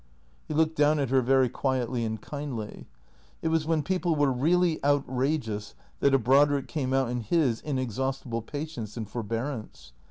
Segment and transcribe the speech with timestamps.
[0.47, 2.87] He looked down at her very quietly and kindly.
[3.43, 8.41] It was when people were really outrageous that a Brodrick came out in his inexhaustible
[8.41, 9.91] patience and forbearance.